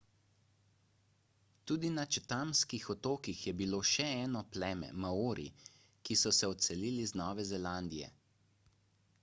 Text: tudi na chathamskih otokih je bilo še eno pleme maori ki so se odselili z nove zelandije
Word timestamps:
tudi 1.71 1.91
na 1.97 2.05
chathamskih 2.15 2.87
otokih 2.93 3.43
je 3.49 3.53
bilo 3.59 3.81
še 3.91 4.07
eno 4.23 4.41
pleme 4.55 4.89
maori 5.05 5.45
ki 6.07 6.17
so 6.25 6.33
se 6.39 6.49
odselili 6.55 7.09
z 7.13 7.21
nove 7.23 7.45
zelandije 7.53 8.09